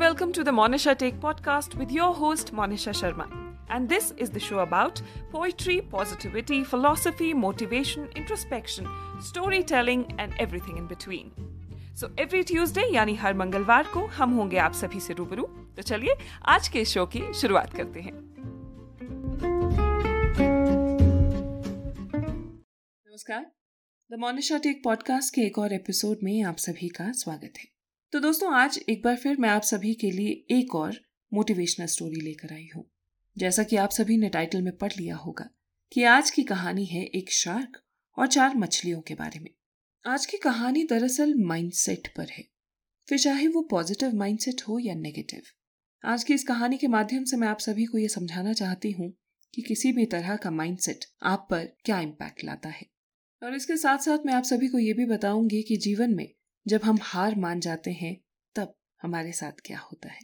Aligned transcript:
welcome 0.00 0.32
to 0.32 0.42
the 0.42 0.50
Monisha 0.50 0.96
Take 0.96 1.16
podcast 1.20 1.74
with 1.74 1.90
your 1.92 2.14
host 2.14 2.54
Monisha 2.54 2.92
Sharma. 2.98 3.24
And 3.68 3.86
this 3.86 4.12
is 4.16 4.30
the 4.30 4.40
show 4.40 4.60
about 4.60 5.02
poetry, 5.30 5.82
positivity, 5.82 6.64
philosophy, 6.64 7.34
motivation, 7.34 8.08
introspection, 8.16 8.86
storytelling 9.20 10.14
and 10.18 10.32
everything 10.38 10.78
in 10.78 10.86
between. 10.92 11.30
So 12.00 12.08
every 12.20 12.42
Tuesday 12.48 12.82
यानी 12.94 13.14
हर 13.22 13.34
मंगलवार 13.34 13.86
को 13.94 14.04
हम 14.18 14.30
होंगे 14.34 14.58
आप 14.58 14.72
सभी 14.74 15.00
से 15.00 15.14
रूबरू 15.14 15.42
तो 15.76 15.82
चलिए 15.82 16.14
आज 16.48 16.68
के 16.76 16.84
शो 16.84 17.04
की 17.14 17.22
शुरुआत 17.40 17.74
करते 17.76 18.00
हैं 18.00 18.12
नमस्कार 23.06 23.44
द 24.10 24.20
मोनिशा 24.20 24.58
टेक 24.68 24.80
पॉडकास्ट 24.84 25.34
के 25.34 25.46
एक 25.46 25.58
और 25.58 25.74
एपिसोड 25.74 26.24
में 26.24 26.42
आप 26.52 26.64
सभी 26.68 26.88
का 27.00 27.10
स्वागत 27.24 27.58
है 27.58 27.79
तो 28.12 28.20
दोस्तों, 28.20 28.52
आज 28.52 28.78
एक 28.88 29.02
बार 29.04 29.16
फिर 29.16 29.36
मैं 29.36 29.48
आप 29.48 29.62
सभी 29.62 29.92
के 29.94 30.10
लिए 30.10 30.30
एक 30.50 30.74
और 30.74 30.96
मोटिवेशनल 31.32 31.86
स्टोरी 31.86 32.20
लेकर 32.20 32.52
आई 32.52 32.66
हूँ। 32.76 32.84
जैसा 33.36 33.62
कि 33.62 33.76
आप 33.76 33.90
सभी 33.90 34.16
ने 34.16 34.28
टाइटल 34.28 34.62
में 34.62 34.76
पढ़ 34.76 34.92
लिया 34.92 35.16
होगा 35.16 35.48
कि 35.92 36.02
आज 36.04 36.30
की 36.30 36.42
कहानी 36.42 36.84
है 36.84 37.02
एक 37.04 37.30
शार्क 37.32 37.78
और 38.16 38.26
चार 38.26 38.56
मछलियों 38.56 39.00
के 39.00 39.14
बारे 39.14 39.40
में। 39.40 39.50
आज 40.04 40.26
की 40.26 40.36
कहानी 40.36 40.82
दरअसल 40.84 41.34
माइंडसेट 41.38 42.08
पर 42.16 42.26
है। 42.30 42.44
फिर 43.08 43.18
चाहे 43.18 43.46
वो 43.46 43.62
पॉजिटिव 43.62 44.14
माइंडसेट 44.14 44.62
हो 44.68 44.78
या 44.78 44.94
नेगेटिव 44.94 45.42
आज 46.04 46.24
की 46.24 46.34
इस 46.34 46.44
कहानी 46.44 46.78
के 46.78 46.88
माध्यम 46.88 47.24
से 47.24 47.36
मैं 47.36 47.48
आप 47.48 47.58
सभी 47.58 47.84
को 47.84 47.98
यह 47.98 48.08
समझाना 48.08 48.52
चाहती 48.52 48.90
हूँ 48.90 49.12
कि 49.54 49.62
किसी 49.62 49.92
भी 49.92 50.06
तरह 50.06 50.36
का 50.36 50.50
माइंडसेट 50.50 51.04
आप 51.22 51.46
पर 51.50 51.64
क्या 51.84 52.00
इम्पैक्ट 52.00 52.44
लाता 52.44 52.68
है। 52.68 52.90
और 53.42 53.54
इसके 53.54 53.76
साथ 53.76 53.98
साथ 53.98 54.26
मैं 54.26 54.34
आप 54.34 54.44
सभी 54.44 54.68
को 54.68 54.78
ये 54.78 54.92
भी 54.92 55.06
बताऊँगी 55.06 55.62
कि 55.62 55.76
जीवन 55.76 56.14
में 56.14 56.28
जब 56.66 56.80
हम 56.84 56.98
हार 57.02 57.34
मान 57.34 57.60
जाते 57.60 57.90
हैं, 57.90 58.20
तब 58.54 58.74
हमारे 59.02 59.32
साथ 59.32 59.52
क्या 59.64 59.78
होता 59.78 60.08
है? 60.08 60.20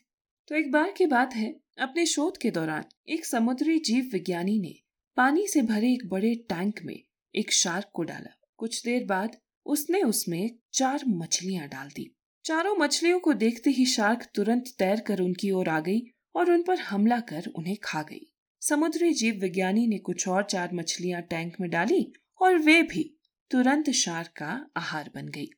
तो 0.48 0.54
एक 0.54 0.72
बार 0.72 0.94
की 0.96 1.06
बात 1.06 1.34
है, 1.34 1.60
अपने 1.78 2.06
शोध 2.06 2.36
के 2.36 2.50
दौरान 2.50 2.84
एक 3.08 3.26
समुद्री 3.26 3.78
जीव 3.78 4.10
विज्ञानी 4.12 4.58
ने 4.58 4.74
पानी 5.16 5.46
से 5.46 5.62
भरे 5.62 5.92
एक 5.92 6.08
बड़े 6.08 6.34
टैंक 6.34 6.80
में 6.84 7.02
एक 7.34 7.52
शार्क 7.52 7.86
को 7.92 8.02
डाला। 8.02 8.36
कुछ 8.56 8.84
देर 8.84 9.04
बाद 9.04 9.36
उसने 9.66 10.02
उसमें 10.02 10.58
चार 10.72 11.00
मछलियाँ 11.08 11.68
डाल 11.68 11.88
दी। 11.88 12.16
चारों 12.44 12.76
मछलियों 12.76 13.20
को 13.20 13.32
देखते 13.32 13.70
ही 13.70 13.86
शार्क 13.86 14.28
तुरंत 14.34 14.64
तैर 14.78 15.00
कर 15.00 15.20
उनकी 15.20 15.50
ओर 15.50 15.68
आ 15.68 15.80
गई 15.80 16.00
और 16.36 16.50
उन 16.52 16.62
पर 16.62 16.78
हमला 16.78 17.20
कर 17.20 17.46
उन्हें 17.46 17.76
खा 17.84 18.02
गई। 18.02 18.32
समुद्री 18.60 19.12
जीव 19.12 19.34
विज्ञानी 19.34 19.86
ने 19.86 19.98
कुछ 19.98 20.28
और 20.28 20.44
चार 20.44 20.74
मछलियाँ 20.74 21.22
टैंक 21.22 21.56
में 21.60 21.70
डाली 21.70 22.12
और 22.40 22.58
वे 22.58 22.82
भी 22.82 23.18
तुरंत 23.50 23.90
शार्क 23.90 24.28
का 24.28 24.70
आहार 24.76 25.10
बन 25.14 25.28
गई। 25.28 25.48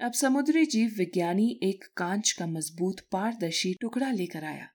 अब 0.00 0.12
समुद्री 0.12 0.66
जीव 0.66 0.94
विज्ञानी 0.98 1.60
एक 1.62 1.84
कांच 1.96 2.32
का 2.32 2.46
मज़बूत 2.46 3.00
पारदर्शी 3.12 3.74
टुकड़ा 3.74 4.10
लेकर 4.10 4.44
आया। 4.44 4.68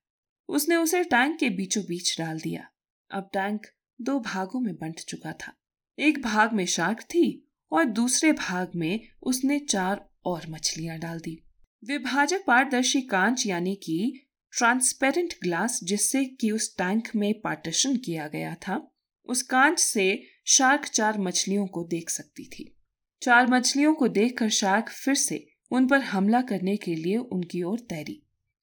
उसने 0.50 0.76
उसे 0.76 1.04
टैंक 1.04 1.40
के 1.40 1.50
बीचों 1.50 1.84
बीच 1.84 2.18
डाल 2.18 2.40
दिया। 2.40 2.68
अब 3.12 3.30
टैंक 3.34 3.68
दो 4.02 4.20
भागों 4.20 4.60
में 4.60 4.76
बंट 4.76 5.00
चुका 5.00 5.34
था। 5.34 5.54
एक 6.00 6.22
भाग 6.22 6.54
में 6.54 6.66
शार्क 6.66 7.02
थी 7.02 7.52
और 7.72 7.86
दूसरे 7.86 8.32
भाग 8.32 8.72
में 8.76 9.00
उसने 9.22 9.60
चार 9.60 10.10
और 10.26 10.42
मछलियाँ 10.50 11.00
डाल 11.00 11.20
दी। 11.20 11.44
विभाजक 11.86 12.44
पारदर्शी 12.48 13.02
कांच 13.02 13.48
यानी 13.48 13.76
कि 13.76 14.22
ट्रांसपेरेंट 14.58 15.34
ग्लास 15.44 15.80
जिससे 15.84 16.26
कि 16.26 16.52
उस 16.52 16.78
टैंक 16.78 17.04
में 17.16 17.42
पार्टीशन 17.42 17.96
किया 17.96 18.28
गया 18.28 18.56
था, 18.56 18.92
उस 19.26 19.42
कांच 19.42 19.80
से 19.80 20.24
शार्क 20.46 20.86
चार 20.86 21.20
मछलियों 21.20 21.68
को 21.68 21.84
देख 21.84 22.10
सकती 22.10 22.46
थी। 22.46 22.80
चार 23.24 23.48
मछलियों 23.48 23.94
को 23.94 24.08
देखकर 24.08 24.50
शार्क 24.50 24.90
फिर 24.90 25.16
से 25.16 25.36
उन 25.72 25.88
पर 25.88 26.02
हमला 26.02 26.42
करने 26.42 26.76
के 26.78 26.96
लिए 26.96 27.18
उनकी 27.18 27.62
ओर 27.64 27.80
तैरी, 27.80 28.22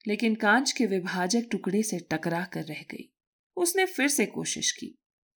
लेकिन 0.09 0.35
कांच 0.35 0.73
के 0.73 0.87
विभाजक 0.87 1.47
टुकड़े 1.51 1.83
से 1.83 1.99
टकरा 2.11 2.45
कर 2.45 2.65
रह 2.65 2.83
गई। 2.91 3.09
उसने 3.57 3.87
फिर 3.87 4.09
से 4.09 4.27
कोशिश 4.27 4.73
की, 4.73 4.95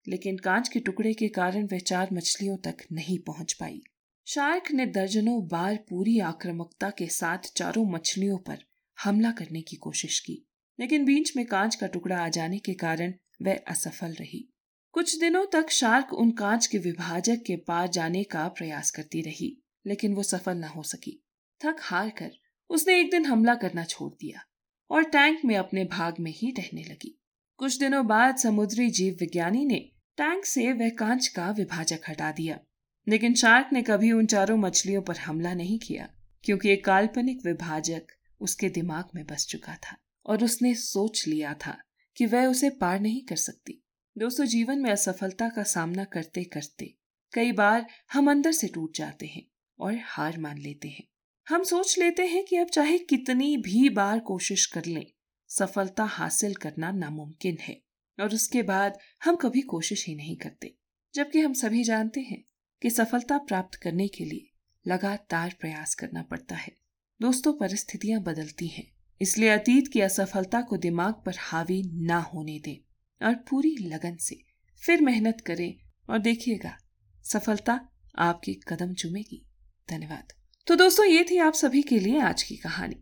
लेकिन 0.08 0.38
कांच 0.38 0.70
के 0.70 0.80
टुकड़े 0.80 1.14
के 1.14 1.28
कारण 1.28 1.68
वह 1.72 1.80
चार 1.80 2.10
मछलियों 2.14 2.58
तक 2.58 2.84
नहीं 2.92 3.18
पहुँच 3.20 3.54
पाई। 3.54 3.82
शार्क 4.28 4.72
ने 4.72 4.86
दर्जनों 4.86 5.42
बार 5.48 5.76
पूरी 5.90 6.20
आक्रामकता 6.20 6.90
के 6.90 7.08
साथ 7.08 7.52
चारों 7.58 7.86
मछलियों 7.86 8.38
पर 8.38 8.66
हमला 8.98 9.32
करने 9.32 9.62
की 9.62 9.76
कोशिश 9.76 10.20
की, 10.20 10.44
लेकिन 10.80 11.06
बीच 11.06 11.36
में 11.38 11.46
कांच 11.46 11.76
का 11.76 11.88
टुकड़ा 11.88 12.18
आ 12.18 12.28
जाने 12.30 12.60
के 12.60 12.74
कारण 12.74 13.14
वह 13.42 13.60
असफल 13.68 14.14
रही। 14.14 14.50
कुछ 14.94 15.20
दिनों 15.20 15.46
तक 15.46 15.70
शार्क 15.70 16.14
उन 16.14 16.32
कांच 16.32 16.66
के 16.68 16.78
विभाजक 16.78 17.44
के 17.46 17.56
पार 17.58 17.88
जाने 17.88 18.24
का 18.24 18.48
प्रयास 18.48 18.92
करती 18.92 19.22
रही, 19.22 19.58
लेकिन 19.86 20.14
वो 20.14 20.24
सफल 20.24 20.58
न 20.58 20.64
हो 20.64 20.84
सकी। 20.84 21.20
थक 21.62 21.78
हार 21.82 22.10
कर 22.10 22.32
उसने 22.70 23.00
एक 23.00 23.12
दिन 23.12 23.26
हमला 23.26 23.56
करना 23.56 23.84
छोड़ 23.84 24.12
दिया 24.12 24.44
और 24.90 25.04
टैंक 25.04 25.40
में 25.46 25.56
अपने 25.56 25.86
भाग 25.86 26.20
में 26.20 26.32
ही 26.32 26.52
रहने 26.52 26.84
लगी। 26.84 27.18
कुछ 27.58 27.78
दिनों 27.80 28.06
बाद 28.08 28.38
समुद्री 28.38 28.90
जीव 28.90 29.18
विज्ञानी 29.20 29.66
ने 29.66 29.80
टैंक 30.18 30.46
से 30.46 30.72
वह 30.74 30.90
कांच 30.90 31.28
का 31.28 31.50
विभाजक 31.52 32.10
हटा 32.10 32.32
दिया, 32.32 32.60
लेकिन 33.08 33.34
शार्क 33.34 33.70
ने 33.74 33.82
कभी 33.82 34.12
उन 34.12 34.26
चारों 34.26 34.58
मछलियों 34.58 35.02
पर 35.02 35.18
हमला 35.18 35.54
नहीं 35.54 35.80
किया, 35.80 36.10
क्योंकि 36.44 36.70
एक 36.70 36.86
काल्पनिक 36.86 37.46
विभाजक 37.46 38.08
उसके 38.40 38.70
दिमाग 38.70 39.10
में 39.16 39.26
बस 39.26 39.48
चुका 39.48 39.76
था 39.76 39.98
और 40.26 40.44
उसने 40.44 40.76
सोच 40.76 41.28
लिया 41.28 41.54
था 41.66 41.78
कि 42.18 42.26
वह 42.26 42.46
उसे 42.46 42.70
पार 42.70 43.00
नहीं 43.00 43.26
कर 43.26 43.36
सकती। 43.36 43.83
दोस्तों, 44.18 44.46
जीवन 44.46 44.80
में 44.80 44.90
असफलता 44.92 45.48
का 45.50 45.64
सामना 45.64 46.04
करते 46.04 46.44
करते 46.44 46.86
कई 47.34 47.52
बार 47.52 47.86
हम 48.14 48.30
अंदर 48.32 48.52
से 48.52 48.68
टूट 48.68 48.96
जाते 48.96 49.26
हैं 49.26 49.42
और 49.80 49.98
हार 50.04 50.38
मान 50.40 50.58
लेते 50.58 50.88
हैं। 50.88 51.04
हम 51.48 51.64
सोच 51.64 51.98
लेते 52.00 52.26
हैं 52.26 52.44
कि 52.46 52.58
अब 52.58 52.68
चाहे 52.68 52.98
कितनी 52.98 53.58
भी 53.58 53.90
बार 53.90 54.20
कोशिश 54.20 54.66
कर 54.66 54.86
लें, 54.86 55.06
सफलता 55.50 56.04
हासिल 56.04 56.54
करना 56.56 56.92
नामुमकिन 56.92 57.58
है 57.62 57.82
और 58.18 58.34
उसके 58.34 58.62
बाद 58.62 59.00
हम 59.24 59.36
कभी 59.36 59.62
कोशिश 59.62 60.06
ही 60.08 60.16
नहीं 60.16 60.38
करते। 60.38 60.74
जबकि 61.14 61.40
हम 61.40 61.54
सभी 61.54 61.84
जानते 61.84 62.22
हैं 62.22 62.44
कि 62.82 62.90
सफलता 62.90 63.38
प्राप्त 63.38 63.76
करने 63.76 64.08
के 64.08 64.26
लिए 64.26 64.50
लगातार 64.86 65.56
प्रयास 65.62 65.96
करना 65.96 66.22
पड़ता 66.22 66.56
है। 66.56 66.76
दोस्तों, 67.20 67.54
परिस्थितियाँ 67.54 68.22
बदलती 68.22 68.68
हैं, 68.68 68.92
इसलिए 69.22 69.50
अतीत 69.50 69.92
की 69.94 70.02
असफलता 70.02 70.62
को 70.62 70.78
दिमाग 70.78 71.22
पर 71.26 71.36
हावी 71.40 71.84
ना 72.08 72.20
होने 72.20 72.60
दें। 72.60 72.78
और 73.24 73.36
पूरी 73.50 73.76
लगन 73.84 74.16
से 74.20 74.36
फिर 74.84 75.02
मेहनत 75.02 75.42
करें 75.42 75.74
और 76.10 76.20
देखिएगा, 76.20 76.78
सफलता 77.26 77.80
आपके 78.20 78.54
कदम 78.68 78.94
चुमेगी। 78.94 79.46
धन्यवाद। 79.90 80.34
तो 80.68 80.76
दोस्तों, 80.76 81.06
ये 81.06 81.24
थी 81.24 81.38
आप 81.38 81.54
सभी 81.54 81.82
के 81.82 82.00
लिए 82.00 82.20
आज 82.22 82.44
की 82.44 82.56
कहानी। 82.58 82.96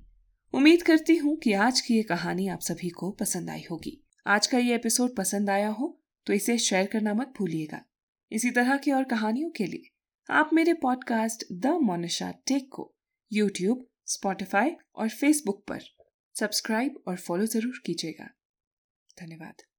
उम्मीद 0.53 0.81
करती 0.81 1.15
हूँ 1.17 1.35
कि 1.37 1.53
आज 1.55 1.81
की 1.81 1.95
ये 1.95 2.03
कहानी 2.03 2.47
आप 2.47 2.61
सभी 2.61 2.89
को 2.89 3.11
पसंद 3.11 3.49
आई 3.49 3.63
होगी। 3.71 3.97
आज 4.25 4.47
का 4.47 4.57
ये 4.57 4.75
एपिसोड 4.75 5.15
पसंद 5.15 5.49
आया 5.49 5.69
हो 5.69 5.97
तो 6.27 6.33
इसे 6.33 6.57
शेयर 6.59 6.85
करना 6.85 7.13
मत 7.13 7.33
भूलिएगा। 7.37 7.81
इसी 8.31 8.51
तरह 8.51 8.77
की 8.77 8.91
और 8.91 9.03
कहानियों 9.03 9.49
के 9.49 9.65
लिए 9.65 9.89
आप 10.29 10.49
मेरे 10.53 10.73
पॉडकास्ट 10.81 11.45
द 11.53 11.77
मोनिशा 11.83 12.31
टेक 12.47 12.69
को 12.71 12.93
यूट्यूब, 13.31 13.87
स्पॉटिफाई 14.07 14.75
और 14.95 15.09
फेसबुक 15.09 15.63
पर 15.67 15.81
सब्सक्राइब 16.35 17.03
और 17.07 17.17
फॉलो 17.17 17.45
ज़रूर 17.47 17.81
कीजिएगा। 17.85 18.29
धन्यवाद। 19.17 19.70